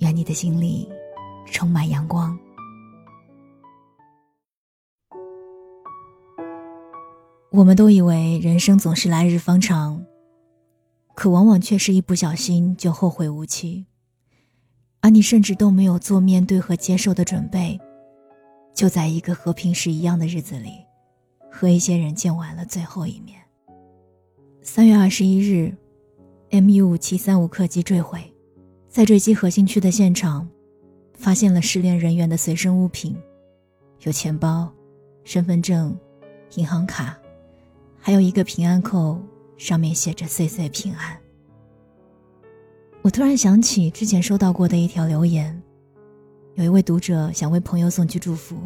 [0.00, 0.88] 愿你的心里
[1.46, 2.36] 充满阳光。
[7.52, 10.04] 我们都以为人生总是来日方长，
[11.14, 13.84] 可往往却是一不小心就后会无期，
[15.00, 17.78] 而你甚至都没有做面对和接受的准备，
[18.72, 20.70] 就在一个和平时一样的日子里，
[21.50, 23.38] 和一些人见完了最后一面。
[24.62, 25.76] 三月二十一日
[26.50, 28.29] ，MU 五七三五客机坠毁。
[28.90, 30.48] 在坠机核心区的现场，
[31.14, 33.16] 发现了失联人员的随身物品，
[34.00, 34.68] 有钱包、
[35.22, 35.96] 身份证、
[36.56, 37.16] 银行卡，
[38.00, 39.20] 还有一个平安扣，
[39.56, 41.16] 上面写着“岁岁平安”。
[43.02, 45.62] 我突然想起之前收到过的一条留言，
[46.54, 48.56] 有一位读者想为朋友送去祝福，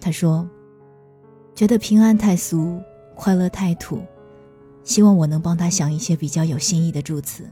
[0.00, 0.50] 他说
[1.54, 2.82] ：“觉得平安太俗，
[3.14, 4.02] 快乐太土，
[4.82, 7.48] 希望我能帮他想一些比较有新意的祝词。”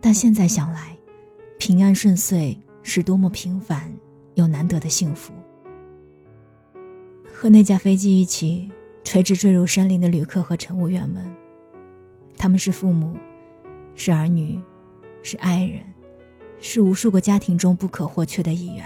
[0.00, 0.96] 但现在想来，
[1.58, 3.92] 平安顺遂是多么平凡
[4.34, 5.32] 又难得的幸福。
[7.32, 8.70] 和那架飞机一起
[9.04, 11.24] 垂直坠入山林的旅客和乘务员们，
[12.36, 13.16] 他们是父母，
[13.94, 14.60] 是儿女，
[15.22, 15.82] 是爱人，
[16.60, 18.84] 是无数个家庭中不可或缺的一员。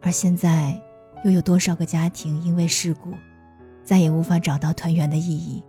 [0.00, 0.78] 而现在，
[1.24, 3.12] 又有多少个家庭因为事故，
[3.84, 5.62] 再也无法找到团圆的意义，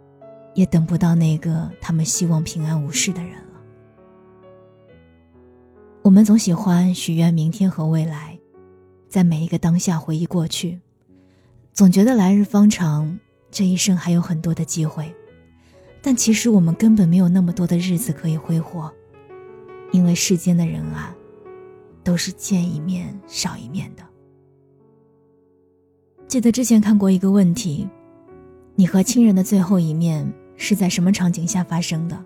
[0.53, 3.52] 也等不到那个他们希望平安无事的人了。
[6.03, 8.37] 我们总喜欢许愿明天和未来，
[9.07, 10.77] 在每一个当下回忆过去，
[11.71, 13.17] 总觉得来日方长，
[13.49, 15.15] 这一生还有很多的机会，
[16.01, 18.91] 但其实我们根本没有那么多的日子可以挥霍，
[19.93, 21.15] 因为世间的人啊，
[22.03, 24.03] 都是见一面少一面的。
[26.27, 27.87] 记得之前看过一个问题：
[28.75, 32.25] 你和亲人的最后一面是在什么场景下发生的？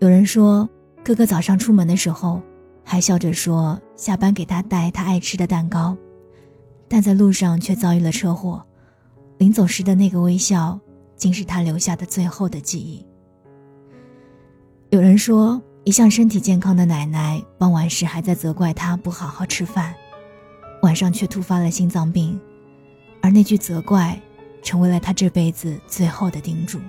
[0.00, 0.66] 有人说。
[1.04, 2.40] 哥哥早上出门的时候，
[2.82, 5.94] 还笑着说下班给他带他爱吃的蛋糕，
[6.88, 8.64] 但在路上却遭遇了车祸。
[9.36, 10.80] 临走时的那个微笑，
[11.14, 13.04] 竟是他留下的最后的记忆。
[14.88, 19.94] 有人说，一向身体健康的奶奶，傍晚时还在责怪他不好好吃饭，
[20.80, 22.40] 晚上却突发了心脏病，
[23.20, 24.18] 而那句责怪，
[24.62, 26.80] 成为了他这辈子最后的叮嘱。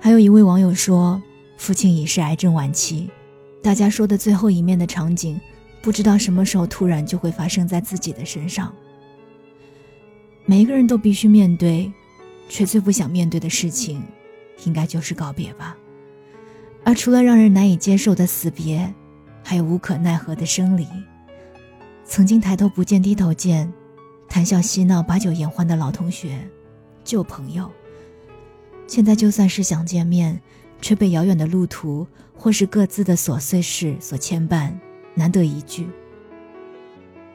[0.00, 1.22] 还有一位网友说。
[1.58, 3.10] 父亲已是癌症晚期，
[3.62, 5.38] 大家说的最后一面的场景，
[5.82, 8.72] 不知道什么时候突然就会发生在自己的身上。
[10.46, 11.92] 每个人都必须面对，
[12.48, 14.02] 却最不想面对的事情，
[14.64, 15.76] 应该就是告别吧。
[16.84, 18.94] 而除了让人难以接受的死别，
[19.42, 20.86] 还有无可奈何的生离。
[22.04, 23.70] 曾经抬头不见低头见，
[24.28, 26.48] 谈笑嬉闹把酒言欢的老同学、
[27.04, 27.68] 旧朋友，
[28.86, 30.40] 现在就算是想见面。
[30.80, 32.06] 却被遥远的路途
[32.36, 34.72] 或是各自的琐碎事所牵绊，
[35.14, 35.88] 难得一聚。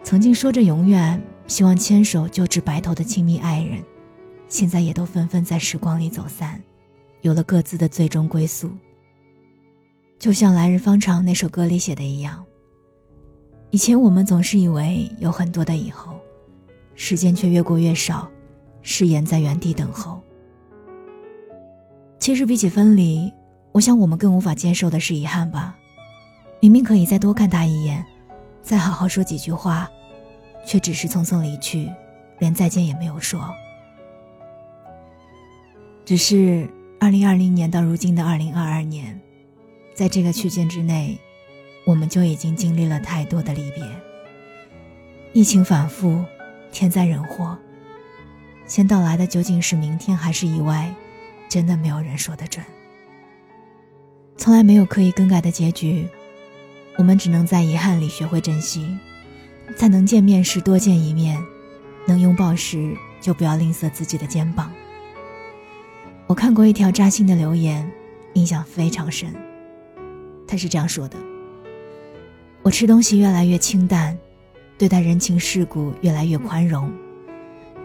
[0.04, 3.84] 曾经说着永远希望牵手就至白头的亲密爱人，
[4.48, 6.62] 现在也都纷纷在时光里走散，
[7.22, 8.70] 有了各自的最终归宿。
[10.20, 12.44] 就像《来日方长》那首歌里写的一样，
[13.72, 16.18] 以前我们总是以为有很多的以后，
[16.96, 18.30] 时间却越过越少，
[18.82, 20.22] 誓言在原地等候。
[22.24, 23.30] 其实比起分离，
[23.74, 25.76] 我想我们更无法接受的是遗憾吧。
[26.62, 28.02] 明明可以再多看他一眼，
[28.62, 29.92] 再好好说几句话，
[30.66, 31.92] 却只是匆匆离去，
[32.40, 33.54] 连再见也没有说。
[36.06, 36.66] 只是
[36.98, 39.20] 二零二零年到如今的二零二二年，
[39.94, 41.20] 在这个区间之内，
[41.86, 43.84] 我们就已经经历了太多的离别。
[45.34, 46.24] 疫情反复，
[46.72, 47.58] 天灾人祸，
[48.66, 50.90] 先到来的究竟是明天还是意外？
[51.50, 52.64] 真的没有人说得准。
[54.36, 56.08] 从来没有刻意更改的结局，
[56.98, 58.98] 我们只能在遗憾里学会珍惜，
[59.78, 61.42] 在能见面时多见一面，
[62.08, 64.72] 能拥抱时就不要吝啬自己的肩膀。
[66.26, 67.90] 我看过一条扎心的留言，
[68.34, 69.34] 印象非常深。
[70.48, 71.18] 他是这样说的
[72.64, 74.18] ：“我吃东西越来越清淡，
[74.78, 76.92] 对待人情世故越来越宽容，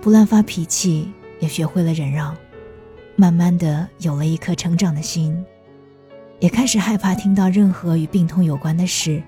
[0.01, 2.35] 不乱发脾气，也学会了忍让。”
[3.21, 5.45] 慢慢的有了一颗成长的心，
[6.39, 9.21] 也开始害怕听到任何与病痛有关的事。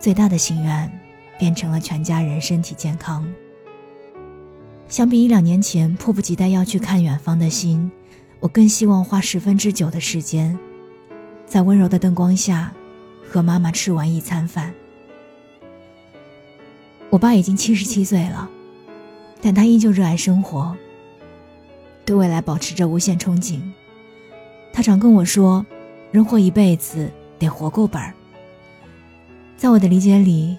[0.00, 0.90] 最大的心愿
[1.38, 3.30] 变成了全家人身体健康。
[4.88, 7.92] 相比一两年前迫不及待要去看远方的心，
[8.40, 10.58] 我更希望花十分之九的时间，
[11.44, 12.72] 在温柔的灯光下，
[13.28, 14.72] 和妈妈吃完一餐饭。
[17.10, 18.48] 我爸已经七十七岁了，
[19.42, 20.74] 但他依旧热爱生活，
[22.06, 23.60] 对未来保持着无限憧憬。
[24.72, 25.66] 他常跟我说
[26.10, 28.14] ：“人活一辈子得活够本儿。”
[29.58, 30.56] 在我的理解里，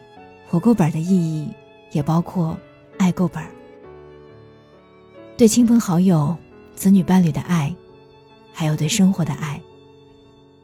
[0.48, 1.50] 活够本儿的意义
[1.92, 2.56] 也包括
[3.00, 3.50] 爱够本儿。
[5.36, 6.36] 对亲朋好友、
[6.76, 7.74] 子女伴侣的爱，
[8.54, 9.60] 还有对生活的爱。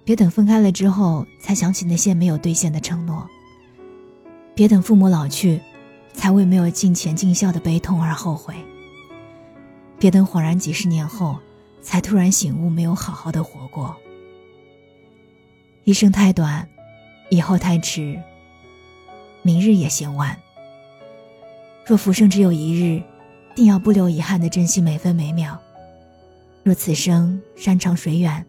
[0.03, 3.27] 别等分开了之后才想起那些没有兑现的承诺。
[4.53, 5.59] 别等父母老去。
[6.15, 8.53] 才为没有尽钱尽孝的悲痛而后悔。
[10.03, 11.39] 别等恍然几十年后，
[11.81, 13.95] 才突然醒悟没有好好的活过。
[15.85, 16.67] 一生太短，
[17.29, 18.21] 以后太迟。
[19.43, 20.37] 明日也嫌晚。
[21.85, 23.01] 若浮生只有一日，
[23.55, 25.57] 定要不留遗憾的珍惜每分每秒。
[26.63, 28.45] 若此生山长水远，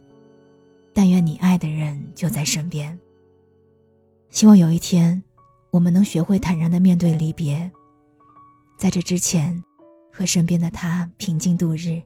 [0.92, 2.98] 但愿你爱的人就在身边。
[4.30, 5.22] 希望有一天。
[5.70, 7.70] 我们能学会坦然的面对离别，
[8.76, 9.62] 在这之前，
[10.16, 12.00] 和身边的他平静度日，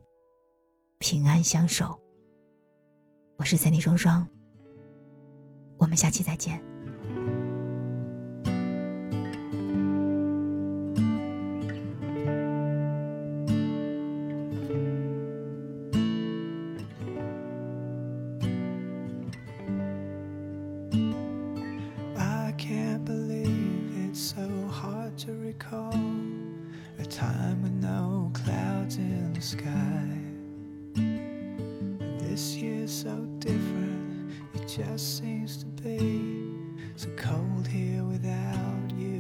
[0.98, 2.00] 平安相守。
[3.36, 4.26] 我是三 D 双双，
[5.76, 6.58] 我们下期再见。
[34.68, 36.54] Just seems to be
[36.94, 39.17] so cold here without you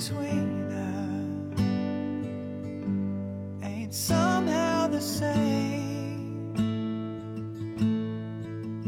[0.00, 1.60] between us
[3.62, 6.54] ain't somehow the same.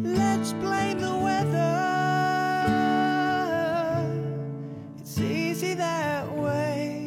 [0.03, 1.69] Let's blame the weather,
[5.01, 7.02] it's easy that way.